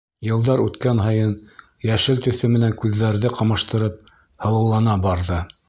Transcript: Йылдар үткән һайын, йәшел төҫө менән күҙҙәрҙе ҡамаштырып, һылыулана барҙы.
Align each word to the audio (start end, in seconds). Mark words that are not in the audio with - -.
Йылдар 0.27 0.61
үткән 0.61 1.01
һайын, 1.07 1.35
йәшел 1.89 2.23
төҫө 2.29 2.51
менән 2.55 2.75
күҙҙәрҙе 2.81 3.33
ҡамаштырып, 3.37 4.03
һылыулана 4.47 5.01
барҙы. 5.09 5.43